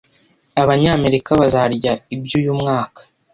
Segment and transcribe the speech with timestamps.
[0.61, 3.01] abanyamerika bazarya ibyo uyu mwaka